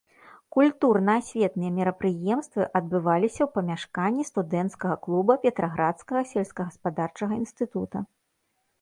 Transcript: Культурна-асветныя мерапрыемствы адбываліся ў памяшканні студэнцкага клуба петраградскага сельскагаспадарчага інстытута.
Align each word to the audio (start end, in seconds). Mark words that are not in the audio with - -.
Культурна-асветныя 0.55 1.71
мерапрыемствы 1.75 2.63
адбываліся 2.79 3.37
ў 3.43 3.49
памяшканні 3.59 4.23
студэнцкага 4.31 4.95
клуба 5.07 5.33
петраградскага 5.47 6.21
сельскагаспадарчага 6.35 7.33
інстытута. 7.43 7.97